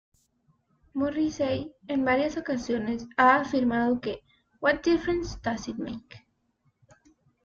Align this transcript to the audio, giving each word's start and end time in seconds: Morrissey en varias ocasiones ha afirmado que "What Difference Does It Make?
Morrissey 0.95 1.75
en 1.87 2.03
varias 2.03 2.35
ocasiones 2.35 3.05
ha 3.17 3.35
afirmado 3.35 4.01
que 4.01 4.23
"What 4.59 4.81
Difference 4.81 5.37
Does 5.43 5.67
It 5.67 5.75
Make? 5.77 6.25